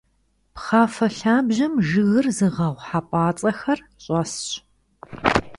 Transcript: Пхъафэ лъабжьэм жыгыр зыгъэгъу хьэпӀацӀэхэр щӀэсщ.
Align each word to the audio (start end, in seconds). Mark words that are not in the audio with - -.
Пхъафэ 0.55 1.07
лъабжьэм 1.17 1.73
жыгыр 1.87 2.25
зыгъэгъу 2.37 2.83
хьэпӀацӀэхэр 2.87 3.79
щӀэсщ. 4.03 4.49